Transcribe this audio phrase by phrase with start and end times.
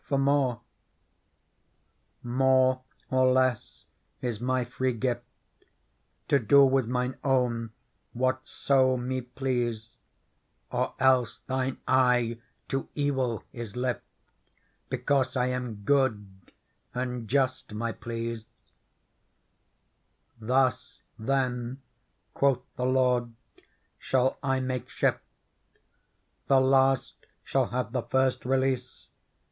[0.09, 0.55] Digitized by
[2.23, 3.85] Google PEARL 25 *^* More or less
[4.19, 5.27] is my free gift
[6.27, 7.69] To do with mine own
[8.13, 9.91] whatso me please:
[10.71, 14.01] Or else thine eye to evil is lift
[14.89, 16.51] Because I am good,
[16.95, 18.43] and just my pleas.
[20.39, 21.79] Thus then/
[22.33, 23.33] quoth the lord,
[23.67, 25.21] * shall I make shift:
[26.47, 27.13] The last
[27.43, 29.07] shall have the first release.